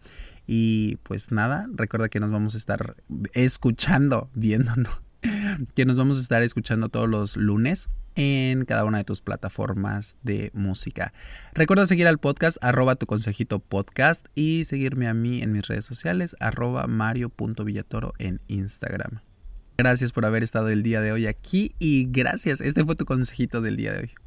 Y 0.47 0.97
pues 1.03 1.31
nada, 1.31 1.67
recuerda 1.73 2.09
que 2.09 2.19
nos 2.19 2.31
vamos 2.31 2.55
a 2.55 2.57
estar 2.57 2.95
escuchando, 3.33 4.31
viéndonos, 4.33 5.03
que 5.75 5.85
nos 5.85 5.97
vamos 5.97 6.17
a 6.17 6.21
estar 6.21 6.41
escuchando 6.41 6.89
todos 6.89 7.09
los 7.09 7.37
lunes 7.37 7.89
en 8.15 8.65
cada 8.65 8.85
una 8.85 8.99
de 8.99 9.03
tus 9.03 9.21
plataformas 9.21 10.17
de 10.23 10.51
música. 10.53 11.13
Recuerda 11.53 11.87
seguir 11.87 12.07
al 12.07 12.19
podcast 12.19 12.57
arroba 12.61 12.95
tu 12.95 13.05
consejito 13.05 13.59
podcast 13.59 14.27
y 14.35 14.65
seguirme 14.65 15.07
a 15.07 15.13
mí 15.13 15.41
en 15.41 15.51
mis 15.51 15.67
redes 15.67 15.85
sociales 15.85 16.35
arroba 16.39 16.87
mario.villatoro 16.87 18.13
en 18.19 18.41
Instagram. 18.47 19.21
Gracias 19.77 20.11
por 20.11 20.25
haber 20.25 20.43
estado 20.43 20.69
el 20.69 20.83
día 20.83 21.01
de 21.01 21.11
hoy 21.11 21.25
aquí 21.25 21.73
y 21.79 22.05
gracias. 22.09 22.61
Este 22.61 22.85
fue 22.85 22.95
tu 22.95 23.05
consejito 23.05 23.61
del 23.61 23.77
día 23.77 23.93
de 23.93 23.99
hoy. 23.99 24.22